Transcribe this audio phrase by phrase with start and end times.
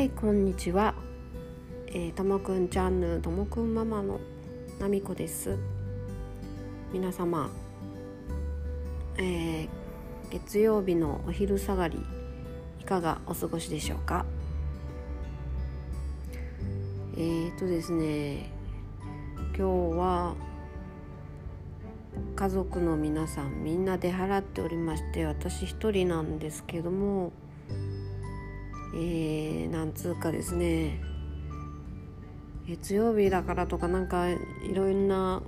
[0.00, 0.94] はいこんにちは、
[1.88, 4.18] えー、ともくんチャンネルともくんママの
[4.78, 5.58] なみこです。
[6.90, 7.50] 皆様、
[9.18, 9.68] えー、
[10.32, 12.02] 月曜日のお昼下がり
[12.80, 14.24] いかがお過ごしでしょうか？
[17.18, 18.50] えーとですね
[19.54, 20.34] 今日は
[22.36, 27.32] 家族の皆さんみんな出払っておりまして私一人なんですけども
[28.94, 31.00] えー、なんつうかですね。
[32.66, 34.38] 月曜日だからとかなんかい
[34.72, 35.42] ろんな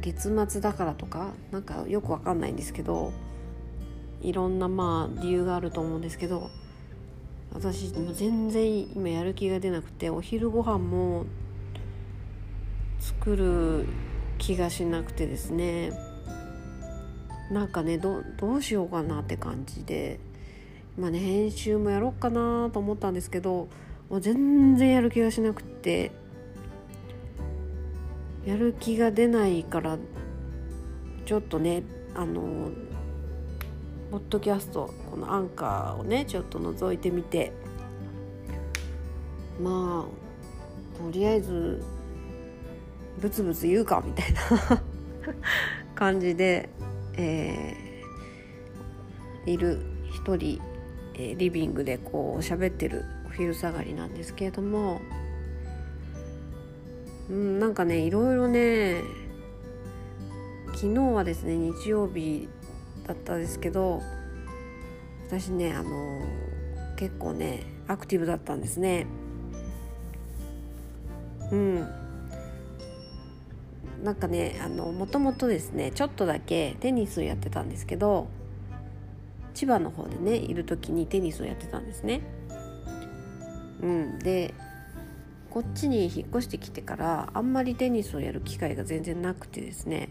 [0.00, 3.12] 月末だからとかなんかよくわかんないんですけど
[4.22, 6.50] いろんなまあ理由があると思うんですけど
[7.52, 11.26] 私も全然今やる気が出なくてお昼ご飯も
[13.00, 13.86] 作る
[14.38, 15.90] 気がしなくてですね。
[17.50, 20.20] なんかねどどうしようかなって感じで。
[20.98, 23.68] まあね編集もやろうかなと思ったんですけど
[24.08, 26.10] もう全然やる気がしなくて
[28.44, 29.98] やる気が出ないから
[31.24, 31.82] ちょっとね
[32.14, 32.70] あの
[34.10, 37.52] ポッドキャストこのアンカーをねちょっと覗いてみて
[39.62, 41.82] まあとりあえず
[43.20, 44.82] ブツブツ言うかみたいな
[45.94, 46.68] 感じで、
[47.14, 49.78] えー、いる
[50.10, 50.60] 一人
[51.20, 55.00] えリビングでこう喋ってるお昼下がりなんですけれども、
[57.28, 59.02] うん、なんかねいろいろね
[60.74, 62.48] 昨日はですね日曜日
[63.06, 64.00] だったんですけど
[65.26, 65.90] 私ねあの
[66.96, 69.06] 結構ねアクティブだったんですね。
[71.50, 71.88] うん
[74.04, 78.28] なんかねあのもともとですねちょっとだけテニスをやってたんですけど
[79.54, 82.22] 千葉の方でねいる時にテニスをやってたんですね。
[83.82, 84.54] うん、で
[85.50, 90.10] こっちに引っ越してきてからあんまりテニスをやる機会が全然なくてですね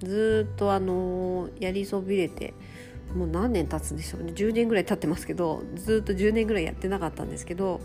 [0.00, 2.54] ずっとあのー、やりそびれて
[3.14, 7.80] もう何年経つんでしょうね10年ぐらい経ってますけどずっと10年ぐらいやってなかったんですけど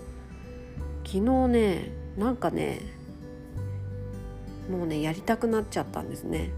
[1.06, 2.82] 昨日ねなんかね
[4.70, 6.52] もうねやりたくなっちゃったんですね。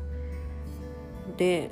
[1.38, 1.70] で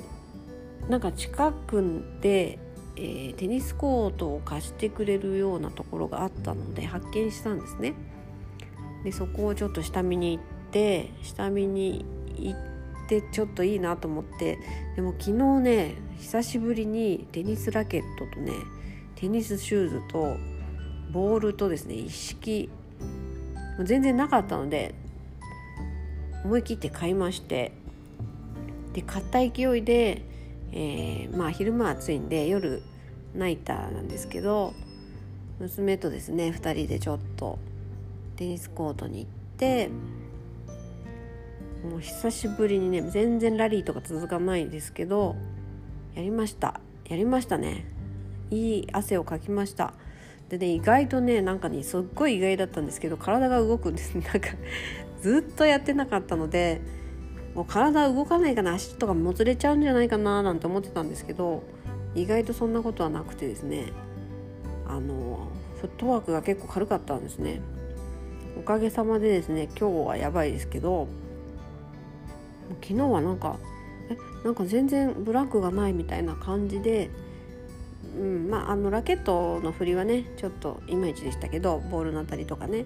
[0.88, 2.58] なんか近くで、
[2.96, 7.94] えー、テニスコートを貸してくれるようなところがあったので発見したんですね。
[9.04, 12.04] でそこをちょっと下見に行って下見に
[12.36, 14.58] 行ってちょっといいなと思って
[14.96, 18.52] でも昨日ね久しぶりにテニスラケットとね
[19.14, 20.36] テニスシューズと
[21.12, 22.70] ボールとですね一式
[23.84, 24.94] 全然なかったので
[26.44, 27.72] 思い切って買いまして
[28.92, 30.22] で買った勢いで
[30.72, 32.82] えー、まあ昼間暑いんで夜
[33.34, 34.74] ナイターなんですけど
[35.60, 37.58] 娘とですね2人でちょっと
[38.36, 39.90] テニスコートに行って
[41.88, 45.36] もう久しぶりにね全然ラリーとか続かないですけど
[46.14, 46.80] やりました。
[47.08, 47.86] やりましたね。
[48.50, 49.94] いい汗をかきました。
[50.48, 54.14] でね意外とねなんかねすっごい意外だったんですけど体が動くんです。
[54.18, 54.48] なんか
[55.20, 56.80] ずっとやってなかったので
[57.58, 61.64] もう体動かないかな足とかもつれちゃうんじゃないかななんて思ってたんですけど
[62.14, 63.92] 意外とそんなことはなくてですね。
[64.86, 65.48] あの
[65.80, 67.60] フットワークが結構軽かったんですね。
[68.56, 71.08] おかげさまでですね今日はやばいですけど
[72.80, 73.56] 昨日はなんか
[74.08, 77.10] えなんか全然ブランクがないみたいな感じで
[78.16, 82.84] うんまあ、あのラケットの振りはねちょっといまいちでしたけどボールのあたりとかね。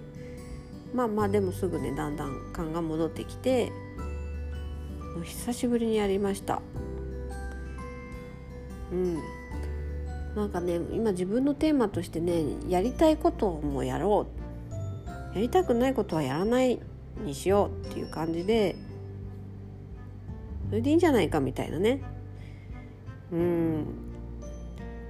[0.95, 3.71] まあまあでもすぐねだんだん感が戻ってきて
[5.13, 6.61] もう久しぶりにやりました。
[8.91, 9.19] うん。
[10.35, 14.27] なんかね今自分のテーマとしてねやりたいこともやろ
[15.31, 15.35] う。
[15.35, 16.79] やりたくないことはやらない
[17.23, 18.75] にしようっていう感じで
[20.69, 22.01] それでいいんじゃないかみたいなね。
[23.31, 23.85] うん。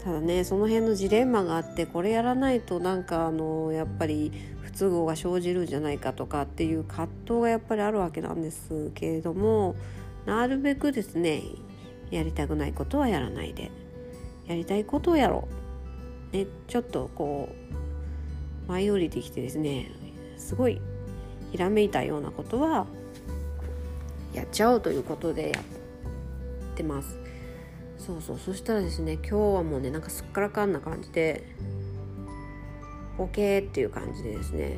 [0.04, 9.76] ただねその辺のジレンマがあってこれやらないとなんかあのやっぱり不都合が生じるんじゃないかとかっていう葛藤がやっぱりあるわけなんですけれども
[10.26, 11.44] なるべくですね
[12.12, 13.72] やりたくないことはやらないで
[14.46, 15.48] やりたいことをやろ
[16.34, 17.50] う、ね、ちょっとこ
[18.68, 19.90] う舞い降りてきてですね
[20.38, 20.82] すごい
[21.52, 22.88] ひらめいたようなことは
[24.34, 25.64] やっちゃおうということでやっ
[26.76, 27.23] てます。
[28.06, 28.38] そうそう。
[28.38, 31.44] そしたらですね今日はもうねなんかすっからかんな感じで
[33.18, 34.78] OK っていう感じでですね。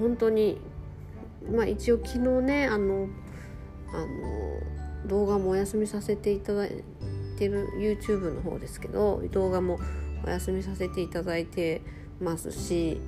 [0.00, 0.58] 本当に
[1.50, 3.08] まあ一応昨日ねあの
[3.92, 6.84] あの動画もお休みさせていただい
[7.38, 9.78] てる YouTube の方ですけど動画も
[10.24, 11.82] お休みさせていただいて
[12.20, 13.00] ますし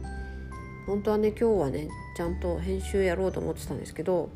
[0.87, 4.31] 本当はね今日はねちゃんと編集やろうと思ってたんですけど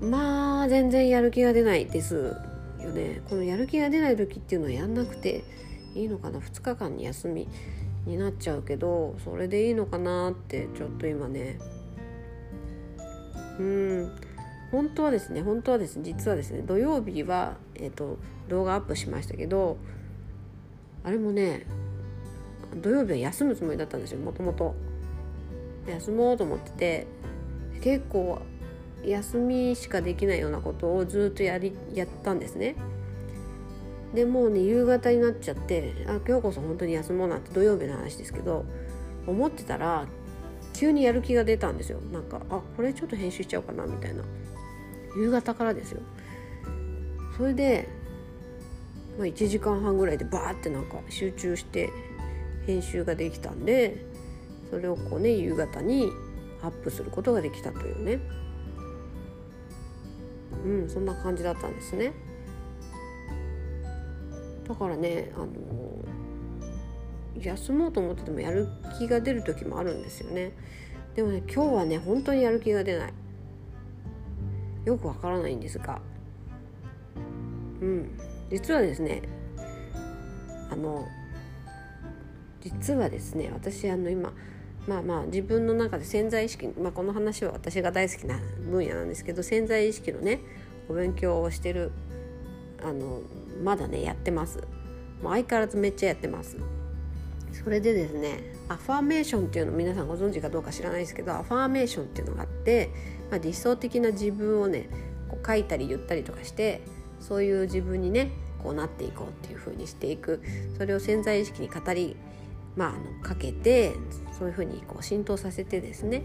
[0.00, 2.34] まあ全然やる気が出ないです。
[2.82, 3.22] よね。
[3.28, 5.44] このやる気が出ない時っていうのはやんなくて
[5.94, 7.48] いいのかな？2日間に休み
[8.06, 11.58] になっちゃうけどそれでいいのかなってちょっと今ね。
[13.58, 14.12] うん。
[14.72, 18.18] 本当はですね本当はですね実はですね土曜日は、えーと、
[18.48, 19.76] 動画アップしましたけど
[21.04, 21.66] あれもね
[22.80, 24.74] 土曜日は休むつもりだったんですよもともと
[25.86, 27.06] 休もうと思ってて
[27.82, 28.40] 結構
[29.04, 32.76] 休みしかできないようなことをずっとやりやったんですね。
[34.14, 38.66] でもうね夕方になっちゃってあ今日こそ本当に休もうなんて土曜日の話ですけど
[39.26, 40.06] 思ってたら
[40.74, 42.00] 急にやる気が出たんですよ。
[42.12, 44.22] なんかあこれちょっと編集しちゃおうかなみたいな。
[45.16, 46.00] 夕方からですよ。
[47.36, 47.88] それで、
[49.18, 51.90] まあ、1時間半ぐらいでバーってなんか集中して
[52.66, 54.04] 編集ができたんで
[54.70, 56.10] それをこうね夕方に
[56.62, 58.20] アップすることができたというね。
[60.64, 62.12] うんそんな感じだったんですね。
[64.68, 65.48] だからねあの
[67.40, 68.68] 休もうと思っててもやる
[68.98, 70.52] 気が出る時もあるんですよね。
[71.14, 73.12] でもね今日はね本当にやる気が出ない。
[74.84, 76.00] よくわからないんですが。
[77.80, 78.18] うん
[78.50, 79.22] 実はですね
[80.70, 81.06] あの
[82.60, 84.32] 実はですね私あの今
[84.86, 88.40] まあまあ自分の中で潜在意識、まあ、この話は私が大好きな
[88.70, 90.40] 分野なんですけど潜在意識のね
[90.88, 91.92] お勉強をしてる
[92.82, 93.20] あの
[93.62, 94.62] まだねやってます。
[95.22, 96.56] 相変わらずめっちゃやってます。
[97.52, 102.90] それでですねアファーメーションっていうの皆さんご存知かどうか知らないですけどアファーメーションっていうのがあって、
[103.30, 104.88] まあ、理想的な自分をね
[105.28, 106.80] こう書いたり言ったりとかして
[107.20, 108.30] そういう自分にね
[108.62, 110.40] こうなっていこうっていう風にしていく。
[110.78, 112.16] それを潜在意識に語り、
[112.76, 113.94] まあ、あのかけて
[114.38, 116.22] そういう風にこう浸透させてですね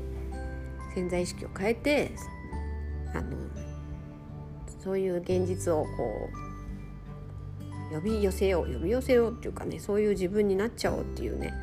[0.96, 2.12] 潜在意識を変えて
[3.14, 3.38] あの
[4.80, 6.30] そういう現実をこ
[7.92, 11.54] う呼び寄せよう呼び寄せようっていうかねそういう自分になっちゃおうっていうね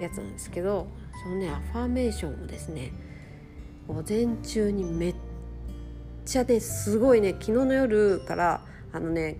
[0.00, 0.86] やつなんですけど
[1.22, 2.92] そのねアファーメーションをですね
[3.86, 5.14] 午前中にめっ
[6.24, 8.60] ちゃですごいね昨日の夜から
[8.92, 9.36] あのね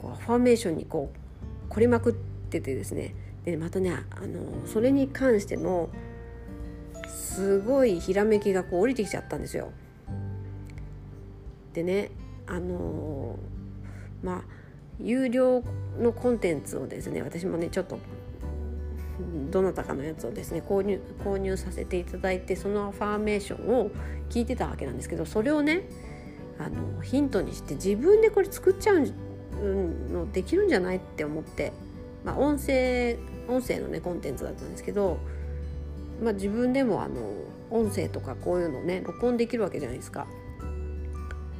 [0.00, 3.14] こうアファーメーションにこう凝りまくっててですね
[3.50, 5.90] でまたねあのそれに関しての
[7.08, 9.70] すごいひらめきがこう降りてきちゃったんですよ。
[11.72, 12.10] でね
[12.46, 13.38] あの
[14.22, 14.42] まあ
[14.98, 15.62] 有料
[15.98, 17.98] のコンテンツをですね私もねちょっと
[19.50, 23.90] どなたかのやつをですね購入購入させていただいてそのアファーメーションを
[24.28, 25.82] 聞いてたわけなんですけどそれをね
[26.58, 29.06] あのヒントにして自分でこれ作っちゃう
[30.12, 31.72] のできるんじゃないって思って、
[32.24, 33.18] まあ、音声
[33.48, 35.18] 音声のねコンテンツだったんですけど、
[36.22, 37.20] まあ、自分でもあの
[37.70, 40.26] 音声とかこういうのね録音できるわけじゃないですか。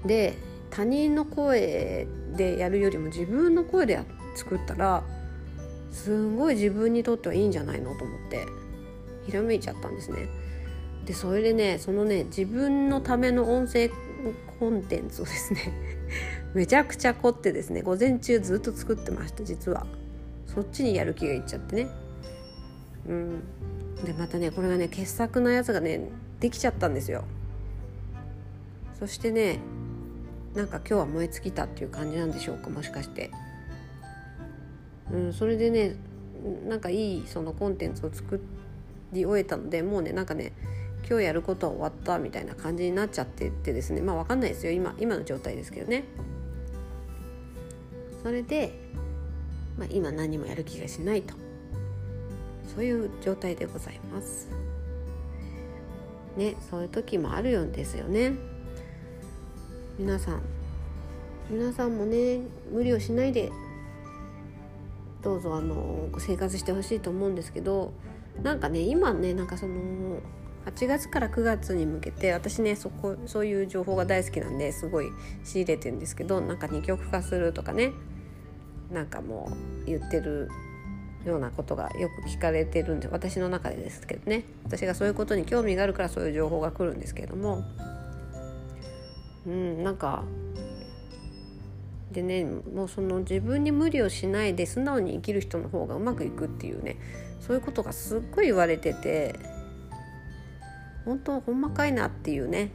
[0.05, 0.37] で
[0.71, 4.01] 他人の声でやるよりも自分の声で
[4.37, 5.03] 作ったら
[5.91, 8.47] すんごい自分にとってはいいんじゃないのと思って
[9.27, 10.29] ひらめいちゃったんですね。
[11.07, 13.91] でそれでねそのね自分のための音声
[14.59, 15.73] コンテンツをですね
[16.55, 19.87] めちゃくちゃ凝ってですね午前中ずっと作ってました実は
[20.55, 21.89] そっちにやる気がいっちゃってね。
[23.09, 23.43] うん。
[24.05, 26.09] でまたねこれがね傑作なやつがね
[26.41, 27.25] できちゃったんですよ。
[28.99, 29.59] そしてね
[30.55, 33.31] なんか今日は燃え尽きたっていう感じなんでしょうかもしかして。
[35.13, 35.97] うん、それでね
[36.69, 38.41] なんかいいそのコンテンツを作
[39.13, 40.53] り終えたのでもうねなんかね
[41.09, 44.01] 今日やることは終わったみたいな感じになっちゃっててですね。
[44.01, 44.73] まあ分かんないですよ。
[44.73, 46.05] 今今の状態ですけどね。
[48.23, 48.75] それで、
[49.81, 51.35] まあ、今何もやる気がしないと
[52.75, 54.49] そういう状態でございます。
[56.37, 58.35] ねそういう時もあるようですよね。
[59.99, 60.43] 皆さん
[61.51, 63.51] 皆さんもね無理をしないで
[65.23, 67.93] どうぞあの生活してほしいと思うんですけど
[68.43, 70.21] なんかね今ねなんかその
[70.67, 75.09] 8月から9月に向けて私ねそこそういう情報が大好きなんですごい
[75.43, 77.93] 仕入れてるんですけどなんか二極化するとかね
[78.93, 80.49] なんかもう言ってる
[81.25, 84.45] ようなことがよく聞かれてるんで私の中でですけどね。
[84.65, 87.65] 私がそういうことに興味があるからそういう情報が来るんですけれども。
[89.47, 90.25] うんなんか
[92.13, 96.97] でねもうその自分に無理をしないで素直に生きる人の方がうまくいくっていうね
[97.41, 99.35] そういうことがすっごい言われてて
[101.05, 102.71] 本当ほんまかいなっていうね。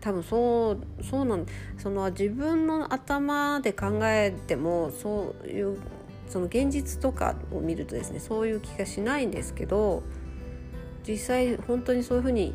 [0.00, 5.78] 多分そうそうなんその自分の頭で考えてもそういう
[6.28, 10.02] その現実とかを見るとですねそういう気がしないんですけど
[11.06, 12.54] 実際本当にそういうふうに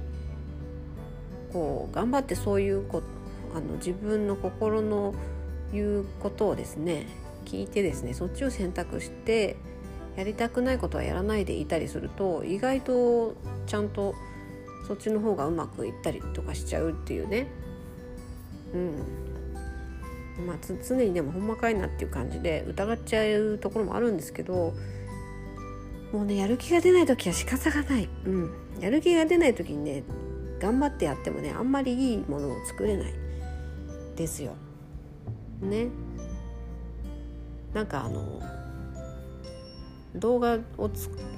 [1.51, 3.01] こう頑張ってそういうこ
[3.55, 5.13] あの自分の心の
[5.71, 7.07] 言うことをですね
[7.45, 9.57] 聞いてですねそっちを選択して
[10.15, 13.35] やりたくないことはやらないでいたりすると意外と
[13.65, 14.13] ちゃんと
[14.87, 17.47] そっちの方がうまくいったりとかしちゃうっていうね。
[18.73, 20.45] うん。
[20.45, 24.73] まあ常にでもほんまかいなっていう感じで疑っちゃうところもあるんですけど
[26.11, 30.03] もうねやる気が出ない時は仕方がない、うん、やる気が出ない時にね
[30.59, 33.13] 頑張ってやってもねあんまりいいものを作れない。
[34.15, 34.53] ですよ。
[35.61, 35.87] ね。
[37.73, 38.41] なんかあの
[40.15, 40.89] 動画を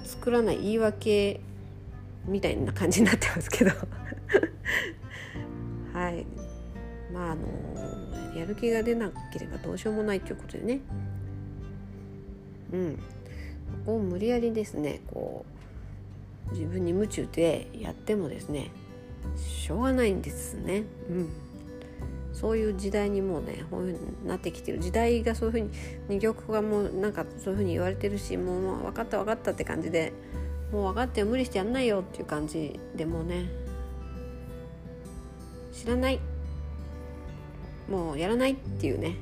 [0.04, 1.40] 作らない言い訳
[2.28, 3.72] みたいな感じになってますけど。
[5.94, 6.26] はい。
[7.14, 10.80] まああのやる気が出なければどうしようもないということでね。
[12.74, 12.96] うん。
[12.96, 13.02] こ
[13.86, 15.46] こを無理やりですねこ
[16.50, 18.72] う自分に夢中でやってもですね
[19.36, 20.84] しょうがないんですね。
[21.10, 21.30] うん。
[22.36, 25.70] そういう時代にもうねこういうふうになってきてる時代がそういうふうに
[26.10, 30.12] 二極化もなんかそういうふうに言われてるしもう、まあ、分かった分かったって感じで
[30.76, 33.46] もう分かって無理してやんないよっていう感じでもうね。
[35.72, 36.20] 知らない。
[37.90, 39.16] もうやらないっていうね。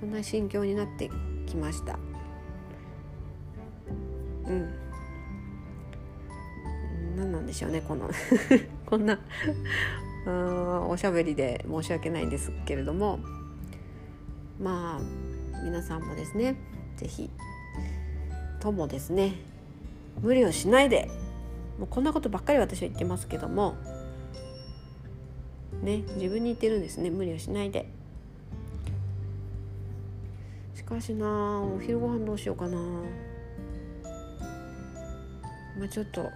[0.00, 1.10] そんな心境になって
[1.46, 1.98] きました。
[4.46, 4.74] うん。
[7.16, 8.10] 何なんでしょうねこの。
[8.84, 9.18] こんな
[10.90, 13.18] おしゃべりで申し訳ないんですけれども。
[14.60, 16.56] まあ皆さんもですね
[16.96, 17.30] 是非
[18.60, 19.53] ともですね
[20.20, 21.10] 無理をしないで。
[21.78, 23.74] もうこんなことばっかり私は言ってますけども。
[25.82, 27.10] ね自分に言ってるんですね。
[27.10, 27.88] 無理をしないで。
[30.74, 32.78] しかしなお昼ご飯どうしようかな。
[35.78, 36.30] まあちょっと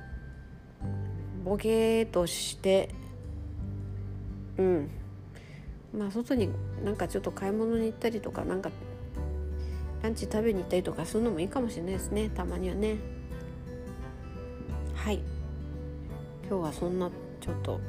[1.44, 2.90] ボケーとして。
[4.56, 4.90] うん。
[5.96, 6.50] まあ外に
[6.84, 8.70] なんかちょっと買い物に行ったりとかなんか
[10.02, 12.28] ランチ食べに行ったりとかするのもいいかもしれないですね。
[12.30, 13.17] たまにはね。
[15.08, 15.20] はい。
[16.46, 17.10] 今日はそんな
[17.40, 17.80] ちょっと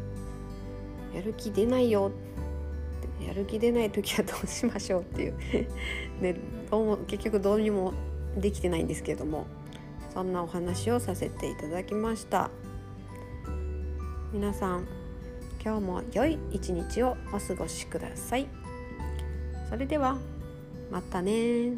[1.14, 2.14] やる気出ないよ。
[3.22, 5.34] やる気出ない時はどうしましょうっていう。
[6.24, 6.38] ね
[6.72, 7.92] どうも結局どうにも
[8.38, 9.48] できてないんですけれども。
[10.14, 12.52] そんなお話をさせていただきました。
[14.32, 14.88] 皆さん
[15.62, 18.48] 今日も良い一日をお過ごしください。
[19.70, 20.18] それでは
[20.90, 21.74] またね